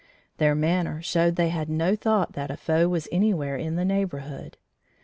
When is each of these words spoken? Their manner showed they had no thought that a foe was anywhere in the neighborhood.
Their 0.37 0.55
manner 0.55 0.99
showed 1.03 1.35
they 1.35 1.49
had 1.49 1.69
no 1.69 1.95
thought 1.95 2.33
that 2.33 2.49
a 2.49 2.57
foe 2.57 2.87
was 2.89 3.07
anywhere 3.11 3.55
in 3.55 3.75
the 3.75 3.85
neighborhood. 3.85 4.57